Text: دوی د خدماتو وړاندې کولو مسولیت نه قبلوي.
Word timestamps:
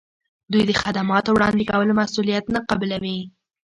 دوی 0.51 0.63
د 0.67 0.71
خدماتو 0.81 1.29
وړاندې 1.35 1.63
کولو 1.71 1.93
مسولیت 2.01 2.45
نه 2.55 2.59
قبلوي. 2.69 3.19